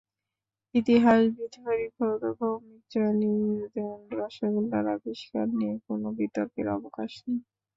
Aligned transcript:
ইতিহাসবিদ 0.75 1.53
হরিপদ 1.63 2.21
ভৌমিক 2.37 2.83
জানিয়ে 2.91 3.67
দেন, 3.75 3.99
রসগোল্লার 4.19 4.85
আবিষ্কার 4.95 5.45
নিয়ে 5.57 5.75
কোনো 5.87 6.07
বিতর্কের 6.19 6.67
অবকাশ 6.77 7.11
নেই। 7.25 7.39